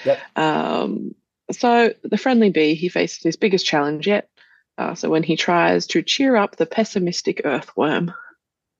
[0.05, 0.19] Yep.
[0.37, 1.15] Um,
[1.51, 4.29] so the Friendly Bee he faces his biggest challenge yet.
[4.77, 8.13] Uh, so when he tries to cheer up the pessimistic earthworm.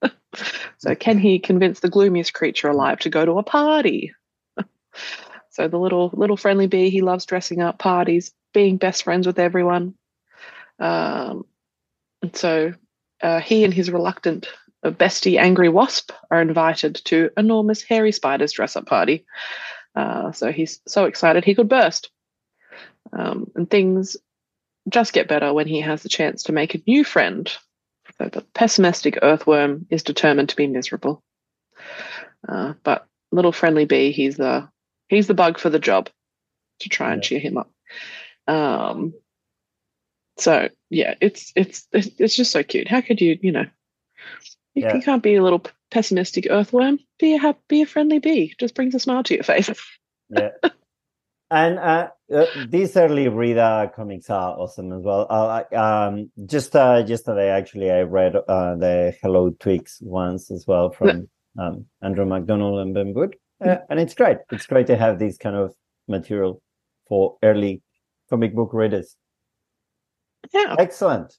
[0.78, 4.12] so can he convince the gloomiest creature alive to go to a party?
[5.52, 9.38] So the little little friendly bee, he loves dressing up, parties, being best friends with
[9.38, 9.94] everyone.
[10.78, 11.44] Um,
[12.22, 12.72] and so
[13.22, 14.48] uh, he and his reluctant
[14.82, 19.26] uh, bestie, Angry Wasp, are invited to enormous hairy spider's dress up party.
[19.94, 22.10] Uh, so he's so excited he could burst.
[23.12, 24.16] Um, and things
[24.88, 27.50] just get better when he has the chance to make a new friend.
[28.18, 31.22] So the pessimistic earthworm is determined to be miserable.
[32.46, 34.68] Uh, but little friendly bee, he's the
[35.08, 36.08] he's the bug for the job
[36.80, 37.70] to try and cheer him up.
[38.46, 39.14] Um,
[40.36, 42.88] so yeah, it's it's it's just so cute.
[42.88, 43.66] How could you, you know,
[44.74, 44.96] you, yeah.
[44.96, 46.98] you can't be a little pessimistic earthworm.
[47.18, 48.54] Be a happy, be a friendly bee.
[48.58, 49.70] Just brings a smile to your face.
[50.30, 50.50] yeah.
[51.52, 55.26] And uh, uh, these early reader comics are awesome as well.
[55.28, 60.90] Uh, um, just uh, yesterday, actually, I read uh, the Hello Twix ones as well
[60.90, 64.38] from um, Andrew McDonald and Ben Wood, uh, and it's great.
[64.50, 65.74] It's great to have this kind of
[66.08, 66.62] material
[67.06, 67.82] for early
[68.30, 69.14] comic book readers.
[70.54, 71.34] Yeah, excellent.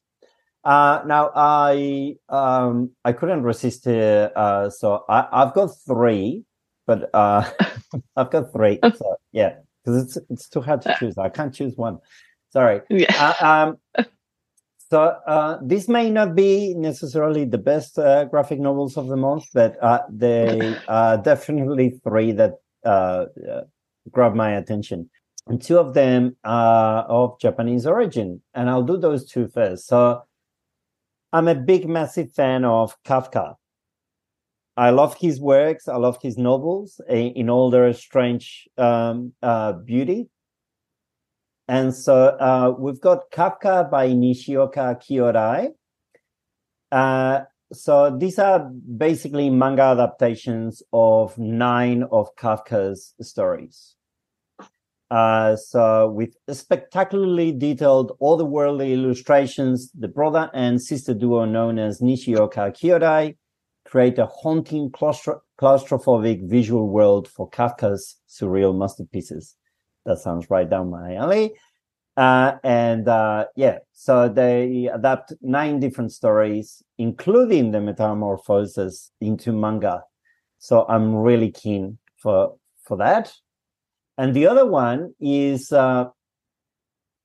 [0.64, 6.44] Uh, now I um, I couldn't resist it, uh, so I, I've got three,
[6.86, 7.50] but uh,
[8.16, 8.80] I've got three.
[8.96, 11.18] So yeah, because it's it's too hard to choose.
[11.18, 12.00] I can't choose one.
[12.52, 12.82] Sorry.
[12.90, 13.34] Yeah.
[13.42, 13.46] Uh,
[13.98, 14.06] um,
[14.90, 19.46] so uh, this may not be necessarily the best uh, graphic novels of the month,
[19.54, 22.54] but uh, they are definitely three that
[22.86, 23.62] uh, uh,
[24.12, 25.10] grab my attention.
[25.48, 29.88] And two of them are of Japanese origin, and I'll do those two first.
[29.88, 30.22] So
[31.34, 33.56] I'm a big, massive fan of Kafka.
[34.76, 35.88] I love his works.
[35.88, 40.30] I love his novels in all their strange um, uh, beauty.
[41.68, 45.70] And so uh, we've got Kafka by Nishioka Kyodai.
[46.92, 53.96] Uh, so these are basically manga adaptations of nine of Kafka's stories.
[55.10, 62.72] Uh, so with spectacularly detailed otherworldly illustrations, the brother and sister duo known as Nishioka
[62.72, 63.36] Kyodai
[63.86, 69.56] create a haunting claustro- claustrophobic visual world for Kafka's surreal masterpieces.
[70.06, 71.54] That sounds right down my alley.
[72.16, 80.04] Uh, and uh, yeah, so they adapt nine different stories, including the metamorphosis into manga.
[80.60, 83.34] So I'm really keen for for that.
[84.18, 86.06] And the other one is uh,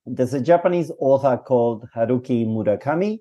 [0.05, 3.19] there's a Japanese author called Haruki Murakami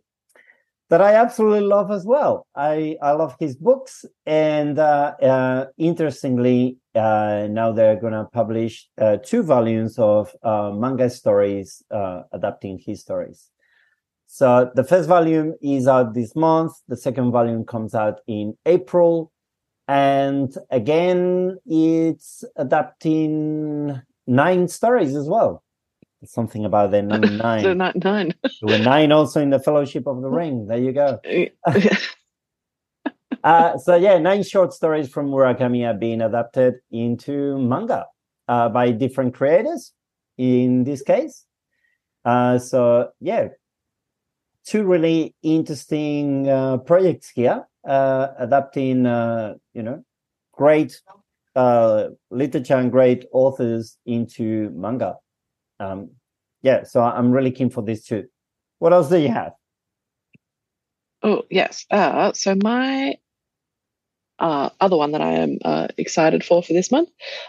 [0.91, 2.47] that I absolutely love as well.
[2.55, 4.05] I, I love his books.
[4.25, 10.73] And uh, uh, interestingly, uh, now they're going to publish uh, two volumes of uh,
[10.75, 13.51] manga stories uh, adapting his stories.
[14.27, 16.73] So the first volume is out this month.
[16.89, 19.33] The second volume comes out in April.
[19.87, 25.63] And again, it's adapting nine stories as well
[26.25, 27.63] something about the nine.
[27.63, 27.93] the nine.
[27.97, 28.35] nine.
[28.43, 30.67] there were nine also in the Fellowship of the Ring.
[30.67, 31.21] There you go.
[33.45, 38.07] uh, so yeah, nine short stories from Murakami are being adapted into manga
[38.49, 39.93] uh, by different creators.
[40.37, 41.45] In this case,
[42.25, 43.49] uh, so yeah,
[44.65, 50.05] two really interesting uh, projects here, uh, adapting uh, you know
[50.53, 51.01] great
[52.31, 55.17] literature and great authors into manga
[55.81, 56.11] um,
[56.63, 58.27] yeah, so I'm really keen for this too.
[58.79, 59.53] What else do you have?
[61.23, 61.85] Oh yes.
[61.91, 63.17] Uh, so my
[64.39, 67.09] uh, other one that I am uh, excited for for this month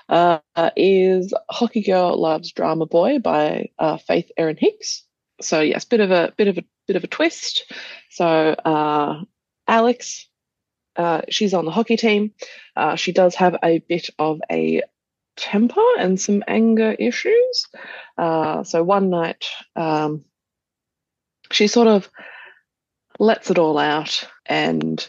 [0.10, 0.40] uh,
[0.76, 5.04] is Hockey Girl Loves Drama Boy by uh, Faith Erin Hicks.
[5.42, 7.72] So yes, bit of a bit of a bit of a twist.
[8.10, 9.22] So uh,
[9.68, 10.28] Alex,
[10.96, 12.34] uh, she's on the hockey team.
[12.96, 14.82] she does have a bit of a
[15.40, 17.66] temper and some anger issues.
[18.18, 20.26] Uh, so one night, um,
[21.52, 22.10] she sort of
[23.18, 25.08] lets it all out, and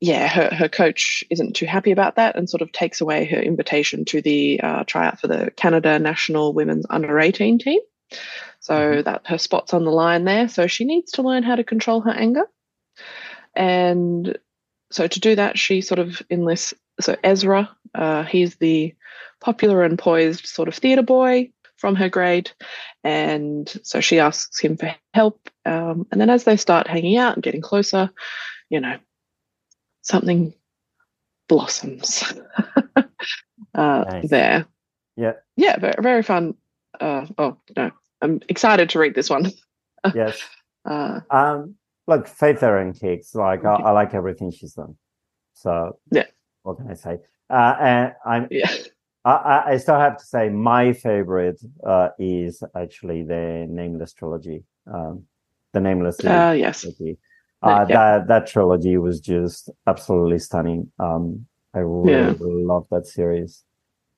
[0.00, 3.38] yeah, her, her coach isn't too happy about that and sort of takes away her
[3.38, 7.80] invitation to the uh, tryout for the Canada national women's under 18 team.
[8.60, 9.02] So mm-hmm.
[9.02, 10.48] that her spot's on the line there.
[10.48, 12.46] So she needs to learn how to control her anger.
[13.54, 14.38] And
[14.90, 18.94] so to do that, she sort of enlists so Ezra, uh, he's the
[19.40, 22.50] popular and poised sort of theatre boy from her grade.
[23.02, 25.48] And so she asks him for help.
[25.64, 28.10] Um, and then as they start hanging out and getting closer,
[28.68, 28.98] you know,
[30.02, 30.52] something
[31.48, 32.32] blossoms
[32.96, 33.04] uh,
[33.74, 34.28] nice.
[34.28, 34.66] there.
[35.16, 35.32] Yeah.
[35.56, 36.54] Yeah, very, very fun.
[37.00, 39.50] Uh, oh, no, I'm excited to read this one.
[40.14, 40.40] yes.
[40.84, 43.34] Uh, um, look, Faith Erin Hicks.
[43.34, 44.96] like, I, I like everything she's done.
[45.54, 46.26] So, yeah.
[46.62, 47.18] What can I say?
[47.48, 48.72] Uh, and I'm yeah
[49.24, 54.64] I, I still have to say my favorite uh, is actually the Nameless trilogy.
[54.92, 55.24] Um,
[55.72, 56.24] the Nameless.
[56.24, 56.80] Uh, yes.
[56.80, 57.18] Trilogy.
[57.62, 57.94] Uh, yeah.
[57.94, 60.90] That that trilogy was just absolutely stunning.
[60.98, 62.34] Um, I really, yeah.
[62.40, 63.62] really love that series.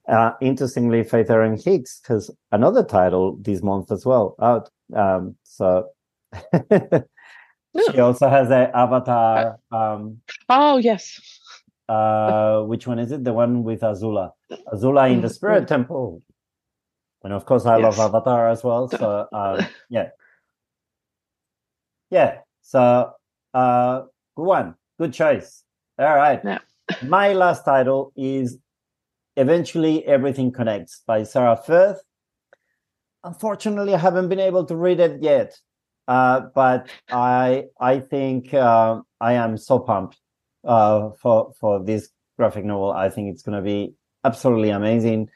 [0.09, 4.70] Uh, interestingly, Faith Erin Hicks has another title this month as well out.
[4.94, 5.88] Um, so
[6.52, 9.59] she also has an Avatar.
[9.72, 11.40] Um, oh yes.
[11.88, 13.25] Uh, which one is it?
[13.25, 14.33] The one with Azula.
[14.73, 16.23] Azula in the mm, Spirit Temple.
[17.25, 17.99] And of course, I yes.
[17.99, 18.88] love Avatar as well.
[18.88, 20.09] So uh, yeah,
[22.11, 22.38] yeah.
[22.62, 23.12] So
[23.55, 24.03] uh,
[24.37, 25.64] good one, good choice.
[25.99, 26.40] All right.
[26.45, 26.59] Yeah.
[27.03, 28.59] My last title is
[29.37, 32.03] Eventually Everything Connects by Sarah Firth.
[33.25, 35.57] Unfortunately, I haven't been able to read it yet,
[36.09, 40.18] uh, but I I think uh, I am so pumped
[40.64, 42.92] uh, for for this graphic novel.
[42.92, 43.94] I think it's going to be
[44.25, 45.29] absolutely amazing,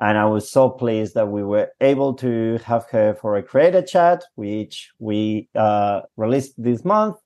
[0.00, 3.82] and I was so pleased that we were able to have her for a creator
[3.82, 7.16] chat, which we uh, released this month.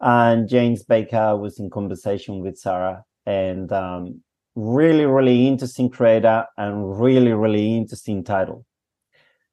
[0.00, 4.22] And James Baker was in conversation with Sarah, and um,
[4.54, 8.64] really, really interesting creator and really, really interesting title.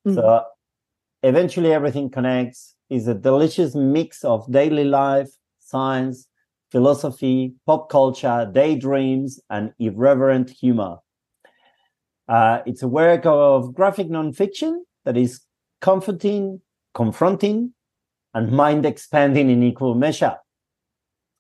[0.06, 0.16] Mm-hmm.
[0.16, 0.44] So
[1.24, 6.28] eventually everything connects is a delicious mix of daily life, science,
[6.72, 10.98] philosophy, pop culture, daydreams, and irreverent humor.
[12.28, 15.42] Uh, it's a work of graphic nonfiction that is
[15.82, 16.62] comforting,
[16.94, 17.74] confronting,
[18.34, 20.38] and mind expanding in equal measure.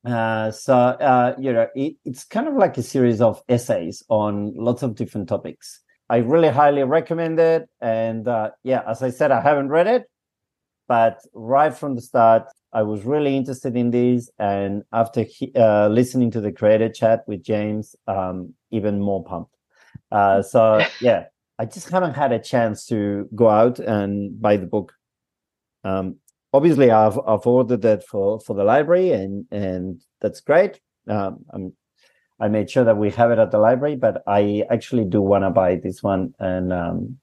[0.06, 4.54] Uh, so uh, you know, it, it's kind of like a series of essays on
[4.56, 5.80] lots of different topics.
[6.10, 7.70] I really highly recommend it.
[7.80, 10.10] And uh, yeah, as I said, I haven't read it,
[10.88, 14.30] but right from the start, I was really interested in these.
[14.40, 19.56] And after he, uh, listening to the creator chat with James, um, even more pumped.
[20.12, 21.26] Uh, so yeah,
[21.60, 24.94] I just haven't had a chance to go out and buy the book.
[25.84, 26.18] Um,
[26.54, 30.80] obviously I've I've ordered it for for the library and and that's great.
[31.08, 31.74] Um, I'm
[32.40, 35.44] I made sure that we have it at the library, but I actually do want
[35.44, 37.20] to buy this one, and um,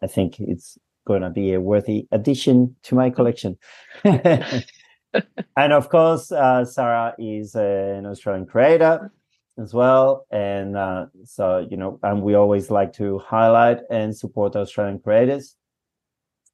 [0.00, 0.78] I think it's
[1.08, 3.58] going to be a worthy addition to my collection.
[4.04, 9.10] and of course, uh, Sarah is an Australian creator
[9.58, 14.54] as well, and uh, so you know, and we always like to highlight and support
[14.54, 15.56] Australian creators,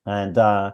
[0.06, 0.38] and.
[0.38, 0.72] Uh,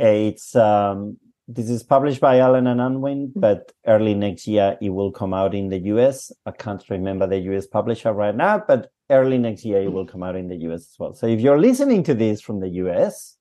[0.00, 3.40] it's um, this is published by Allen and Unwin, mm-hmm.
[3.40, 6.32] but early next year it will come out in the US.
[6.46, 10.22] I can't remember the US publisher right now, but early next year it will come
[10.22, 11.14] out in the US as well.
[11.14, 13.36] So if you're listening to this from the US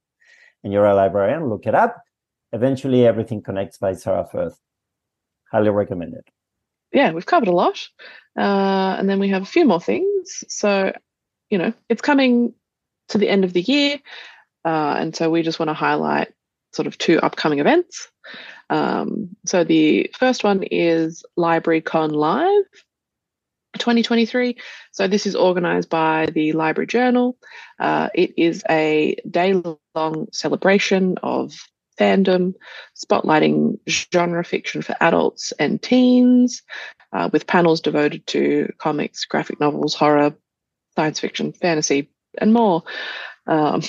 [0.63, 2.01] and you're a librarian, look it up.
[2.51, 4.59] Eventually Everything Connects by Sarah Firth.
[5.51, 6.27] Highly recommend it.
[6.91, 7.87] Yeah, we've covered a lot.
[8.37, 10.43] Uh, and then we have a few more things.
[10.47, 10.93] So,
[11.49, 12.53] you know, it's coming
[13.09, 13.99] to the end of the year.
[14.65, 16.33] Uh, and so we just want to highlight
[16.73, 18.09] sort of two upcoming events.
[18.69, 22.65] Um, so the first one is LibraryCon Live
[23.77, 24.57] 2023.
[24.91, 27.37] So this is organized by the Library Journal.
[27.79, 29.61] Uh, it is a day
[29.95, 31.53] long celebration of
[31.99, 32.53] fandom,
[32.95, 36.63] spotlighting genre fiction for adults and teens,
[37.11, 40.35] uh, with panels devoted to comics, graphic novels, horror,
[40.95, 42.83] science fiction, fantasy, and more.
[43.47, 43.81] Um,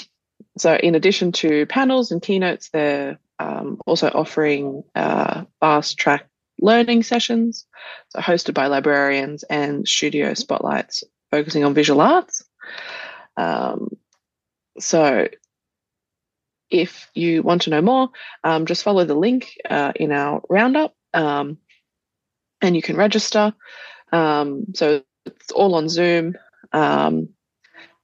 [0.59, 6.30] so, in addition to panels and keynotes, they're um, also offering uh, fast track
[6.61, 7.66] learning sessions,
[8.11, 12.44] so hosted by librarians and studio spotlights focusing on visual arts.
[13.37, 13.96] Um,
[14.79, 15.29] so,
[16.70, 18.11] if you want to know more,
[18.44, 21.59] um, just follow the link uh, in our roundup um,
[22.61, 23.55] and you can register.
[24.12, 26.35] Um, so, it's all on Zoom.
[26.73, 27.31] Um,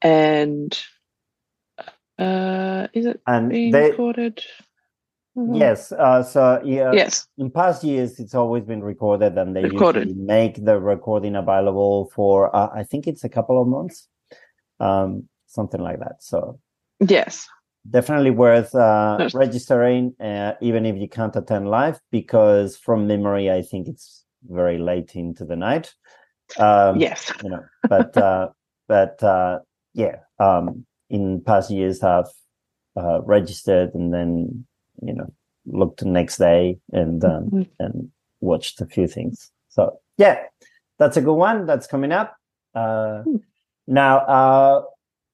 [0.02, 0.78] and
[2.18, 4.42] uh, is it and being they, recorded?
[5.36, 5.54] Mm-hmm.
[5.54, 5.92] Yes.
[5.92, 7.26] Uh, so yeah, yes.
[7.36, 10.08] In past years, it's always been recorded, and they recorded.
[10.08, 14.08] usually make the recording available for uh, I think it's a couple of months,
[14.80, 16.22] um, something like that.
[16.22, 16.58] So
[17.06, 17.46] yes,
[17.88, 23.60] definitely worth uh, registering, uh, even if you can't attend live, because from memory, I
[23.60, 25.92] think it's very late into the night.
[26.58, 28.48] Um, yes, you know, but uh,
[28.88, 29.58] but uh,
[29.92, 32.28] yeah, um, in past years have
[32.96, 34.66] uh, registered and then
[35.02, 35.32] you know
[35.66, 37.62] looked the next day and um, mm-hmm.
[37.80, 39.50] and watched a few things.
[39.68, 40.42] So yeah,
[40.98, 41.66] that's a good one.
[41.66, 42.36] That's coming up.
[42.74, 43.40] Uh, mm.
[43.86, 44.82] Now, uh,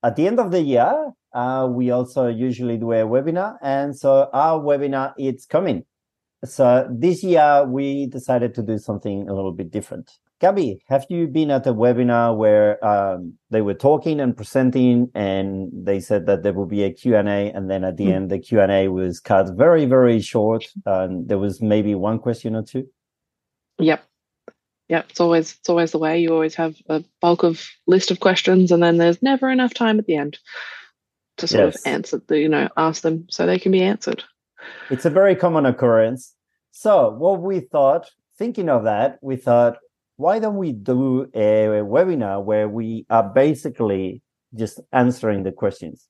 [0.03, 4.29] at the end of the year, uh, we also usually do a webinar, and so
[4.33, 5.85] our webinar it's coming.
[6.45, 10.11] So this year we decided to do something a little bit different.
[10.43, 15.71] Gabby, have you been at a webinar where um, they were talking and presenting, and
[15.73, 18.13] they said that there will be a Q and A, and then at the mm.
[18.13, 22.19] end the Q and A was cut very very short, and there was maybe one
[22.19, 22.89] question or two.
[23.79, 24.05] Yep,
[24.89, 25.07] yep.
[25.11, 26.19] It's always it's always the way.
[26.19, 30.01] You always have a bulk of list of questions, and then there's never enough time
[30.01, 30.41] at the end
[31.37, 31.77] to sort yes.
[31.77, 34.25] of answer the you know ask them so they can be answered.
[34.91, 36.35] It's a very common occurrence.
[36.73, 39.77] So what we thought, thinking of that, we thought
[40.23, 44.23] why don't we do a webinar where we are basically
[44.55, 46.09] just answering the questions?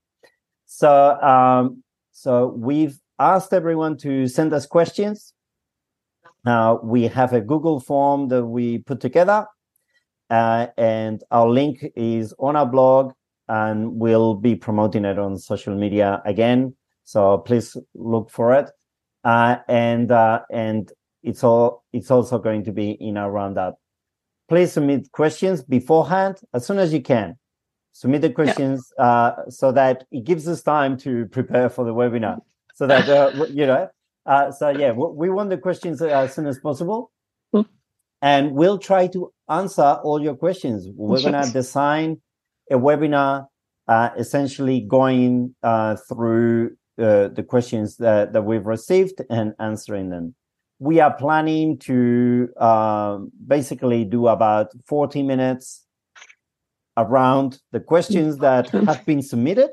[0.66, 1.82] So, um,
[2.12, 5.32] so we've asked everyone to send us questions.
[6.44, 9.46] Uh, we have a Google form that we put together,
[10.28, 13.12] uh, and our link is on our blog,
[13.48, 16.74] and we'll be promoting it on social media again.
[17.04, 18.70] So please look for it,
[19.24, 20.92] uh, and uh, and
[21.22, 23.78] it's all it's also going to be in our roundup
[24.52, 27.38] please submit questions beforehand as soon as you can.
[27.92, 29.04] Submit the questions yeah.
[29.04, 32.38] uh, so that it gives us time to prepare for the webinar.
[32.74, 33.88] So that uh, you know,
[34.26, 37.10] uh, so yeah, we want the questions as soon as possible,
[37.54, 37.64] mm.
[38.20, 40.86] and we'll try to answer all your questions.
[40.94, 42.20] We're gonna design
[42.70, 43.46] a webinar,
[43.88, 50.34] uh, essentially going uh, through uh, the questions that, that we've received and answering them
[50.82, 55.84] we are planning to um, basically do about 40 minutes
[56.96, 59.70] around the questions that have been submitted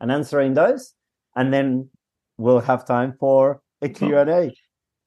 [0.00, 0.94] and answering those.
[1.34, 1.90] And then
[2.38, 4.54] we'll have time for a q&a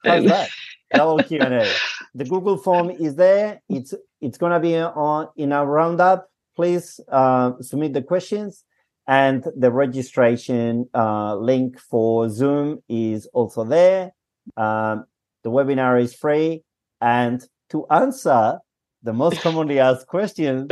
[0.04, 0.50] how's that?
[0.94, 1.66] Double q&a
[2.14, 3.62] the google form is there.
[3.70, 6.28] It's it's going to be on in our roundup.
[6.54, 8.66] Please uh, submit the questions.
[9.08, 14.12] And the registration uh, link for zoom is also there
[14.56, 15.06] um,
[15.44, 16.64] the webinar is free.
[17.02, 18.60] And to answer
[19.04, 20.72] the most commonly asked questions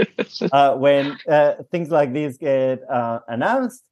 [0.52, 3.84] uh, when uh, things like this get uh, announced,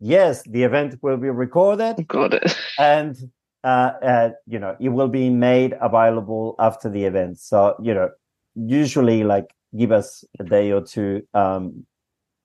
[0.00, 2.06] yes, the event will be recorded.
[2.08, 2.56] Got it.
[2.78, 3.16] And
[3.64, 7.40] uh, uh, you know, it will be made available after the event.
[7.40, 8.10] So, you know,
[8.54, 11.86] usually like give us a day or two um,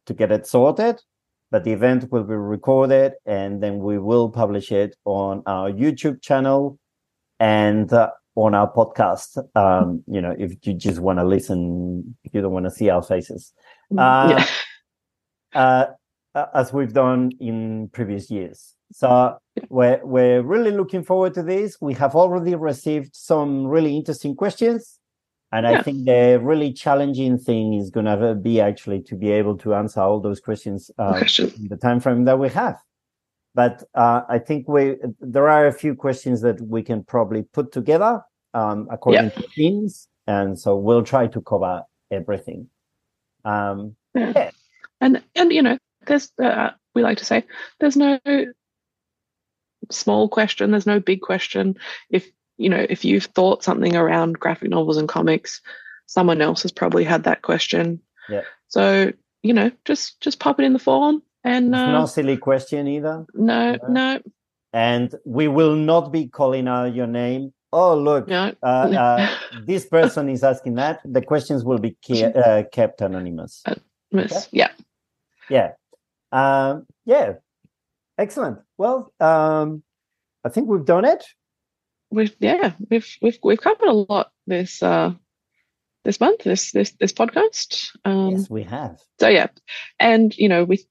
[0.05, 1.01] to get it sorted
[1.53, 6.19] but the event will be recorded and then we will publish it on our YouTube
[6.19, 6.79] channel
[7.43, 9.37] and uh, on our podcast.
[9.55, 12.89] Um, you know, if you just want to listen, if you don't want to see
[12.89, 13.51] our faces,
[13.91, 14.45] mm, uh,
[15.53, 15.87] yeah.
[16.35, 18.75] uh, as we've done in previous years.
[18.93, 19.37] So
[19.69, 21.77] we're we're really looking forward to this.
[21.81, 24.99] We have already received some really interesting questions.
[25.51, 25.79] And yeah.
[25.79, 29.75] I think the really challenging thing is going to be actually to be able to
[29.75, 32.77] answer all those questions uh, in the time frame that we have
[33.55, 37.71] but uh, I think we there are a few questions that we can probably put
[37.71, 38.21] together
[38.53, 42.67] um, according to themes, and so we'll try to cover everything.
[43.45, 44.33] Um, yeah.
[44.35, 44.51] yeah.
[45.01, 45.77] and and you know,
[46.07, 47.43] there's uh, we like to say
[47.79, 48.19] there's no
[49.91, 51.75] small question, there's no big question.
[52.09, 52.27] If
[52.57, 55.61] you know, if you've thought something around graphic novels and comics,
[56.07, 58.01] someone else has probably had that question.
[58.29, 58.41] Yeah.
[58.67, 59.11] So
[59.43, 63.25] you know, just just pop it in the form and uh, no silly question either.
[63.33, 64.19] No, no.
[64.73, 67.53] And we will not be calling out your name.
[67.71, 68.53] Oh, look, no.
[68.61, 69.35] uh, uh,
[69.65, 71.01] this person is asking that.
[71.05, 73.63] The questions will be ke- uh, kept anonymous.
[73.65, 74.47] Anonymous, okay?
[74.51, 74.71] yeah.
[75.49, 75.71] Yeah.
[76.31, 77.33] Um, yeah.
[78.17, 78.59] Excellent.
[78.77, 79.83] Well, um,
[80.43, 81.25] I think we've done it.
[82.11, 85.13] We've yeah, we've we've we've covered a lot this uh
[86.03, 87.89] this month, this this this podcast.
[88.05, 88.99] Um, yes, we have.
[89.19, 89.47] So yeah,
[89.99, 90.85] and you know we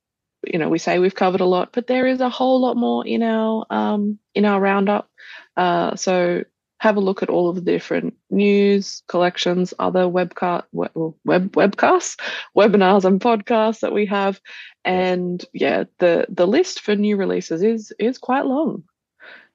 [0.44, 3.06] you know we say we've covered a lot but there is a whole lot more
[3.06, 5.08] in our um, in our roundup.
[5.56, 6.42] Uh, so
[6.78, 10.90] have a look at all of the different news collections other webcast web,
[11.24, 12.18] web webcasts
[12.56, 14.40] webinars and podcasts that we have.
[14.84, 18.84] And yeah the the list for new releases is is quite long.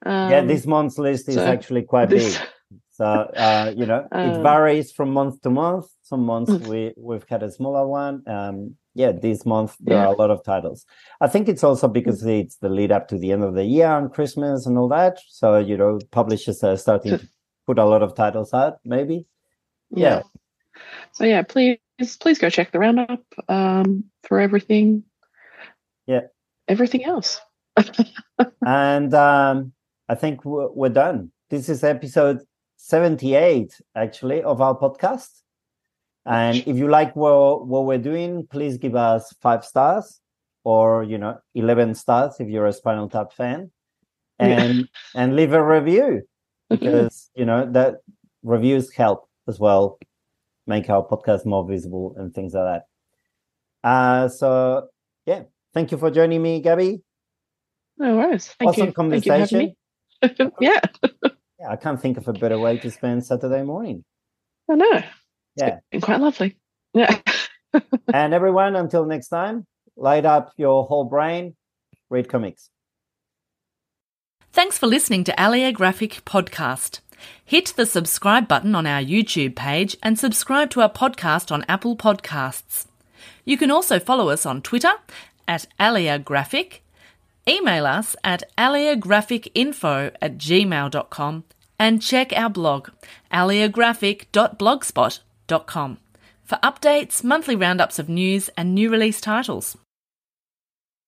[0.06, 2.48] Um, yeah this month's list is so actually quite this, big.
[2.92, 5.86] So uh, you know it uh, varies from month to month.
[6.02, 6.66] Some months mm.
[6.66, 8.22] we we've had a smaller one.
[8.26, 10.06] Um, yeah, this month there yeah.
[10.06, 10.84] are a lot of titles.
[11.20, 13.86] I think it's also because it's the lead up to the end of the year
[13.96, 15.20] and Christmas and all that.
[15.28, 17.28] So, you know, publishers are starting to
[17.66, 19.24] put a lot of titles out, maybe.
[19.90, 20.22] Yeah.
[20.74, 20.82] yeah.
[21.12, 21.78] So yeah, please
[22.20, 25.04] please go check the roundup um, for everything.
[26.08, 26.22] Yeah.
[26.66, 27.40] Everything else.
[28.66, 29.72] and um,
[30.08, 31.30] I think we're, we're done.
[31.50, 32.40] This is episode
[32.78, 35.42] 78 actually of our podcast.
[36.28, 40.20] And if you like what, what we're doing, please give us five stars
[40.62, 43.70] or, you know, 11 stars if you're a Spinal Tap fan
[44.38, 46.22] and, and leave a review
[46.68, 47.96] because, you know, that
[48.42, 49.98] reviews help as well,
[50.66, 52.82] make our podcast more visible and things like
[53.82, 53.88] that.
[53.88, 54.88] Uh, so
[55.24, 57.00] yeah, thank you for joining me, Gabby.
[57.96, 58.48] No worries.
[58.58, 58.92] Thank awesome you.
[58.92, 59.74] conversation.
[60.20, 60.80] Thank you yeah.
[61.58, 64.04] yeah, I can't think of a better way to spend Saturday morning.
[64.70, 65.02] I know.
[65.58, 65.80] Yeah.
[65.90, 66.56] It's quite lovely.
[66.94, 67.18] Yeah.
[68.14, 71.56] and everyone, until next time, light up your whole brain,
[72.10, 72.70] read comics.
[74.52, 77.00] Thanks for listening to Alia Graphic Podcast.
[77.44, 81.96] Hit the subscribe button on our YouTube page and subscribe to our podcast on Apple
[81.96, 82.86] Podcasts.
[83.44, 84.92] You can also follow us on Twitter
[85.46, 86.84] at Alia Graphic,
[87.48, 91.44] email us at aliagraphicinfo at gmail.com
[91.78, 92.88] and check our blog,
[93.32, 95.27] aliagraphic.blogspot.com,
[96.44, 99.78] for updates, monthly roundups of news, and new release titles.